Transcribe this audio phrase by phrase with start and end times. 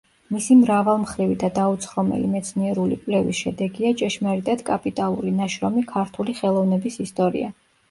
[0.35, 7.55] მისი მრავალმხრივი და დაუცხრომელი მეცნიერული კვლევის შედეგია ჭეშმარიტად კაპიტალური ნაშრომი „ქართული ხელოვნების ისტორია“.